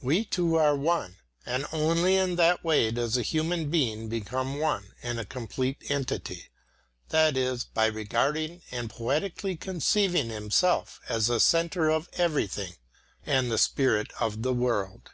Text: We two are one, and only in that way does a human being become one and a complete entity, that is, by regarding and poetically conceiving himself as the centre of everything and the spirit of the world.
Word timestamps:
We 0.00 0.24
two 0.24 0.54
are 0.54 0.74
one, 0.74 1.16
and 1.44 1.66
only 1.70 2.16
in 2.16 2.36
that 2.36 2.64
way 2.64 2.90
does 2.90 3.18
a 3.18 3.22
human 3.22 3.68
being 3.68 4.08
become 4.08 4.58
one 4.58 4.94
and 5.02 5.20
a 5.20 5.24
complete 5.26 5.84
entity, 5.90 6.48
that 7.10 7.36
is, 7.36 7.64
by 7.64 7.84
regarding 7.88 8.62
and 8.70 8.88
poetically 8.88 9.54
conceiving 9.54 10.30
himself 10.30 10.98
as 11.10 11.26
the 11.26 11.40
centre 11.40 11.90
of 11.90 12.08
everything 12.14 12.76
and 13.26 13.52
the 13.52 13.58
spirit 13.58 14.12
of 14.18 14.40
the 14.40 14.54
world. 14.54 15.10